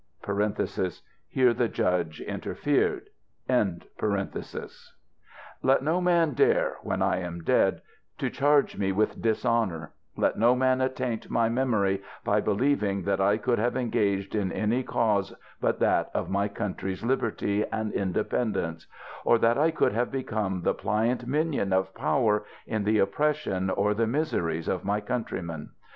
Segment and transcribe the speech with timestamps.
[1.29, 3.09] [Here the Judge interfered.]
[3.47, 3.85] Let
[5.83, 7.83] no man dare, when I am dead,
[8.17, 13.21] to charge me with dis honour; let no man attaint my memory by believing that
[13.21, 18.87] I could have engaged in any cause but that of my country's liberty and independence;
[19.23, 22.43] or that I could have become the pliant minion of 870 PATRIOTIC SPEECH OF MR.
[22.47, 22.47] EMMET.
[22.47, 25.69] power in the oppression or the miseries of my countrymen.